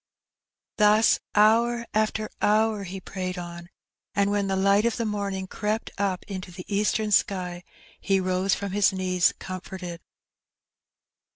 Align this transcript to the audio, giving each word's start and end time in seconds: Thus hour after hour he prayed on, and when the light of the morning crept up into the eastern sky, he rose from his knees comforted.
Thus 0.77 1.19
hour 1.35 1.85
after 1.93 2.27
hour 2.41 2.85
he 2.85 2.99
prayed 2.99 3.37
on, 3.37 3.69
and 4.15 4.31
when 4.31 4.47
the 4.47 4.55
light 4.55 4.83
of 4.83 4.97
the 4.97 5.05
morning 5.05 5.45
crept 5.45 5.91
up 5.99 6.23
into 6.23 6.49
the 6.51 6.65
eastern 6.67 7.11
sky, 7.11 7.63
he 7.99 8.19
rose 8.19 8.55
from 8.55 8.71
his 8.71 8.91
knees 8.91 9.31
comforted. 9.37 10.01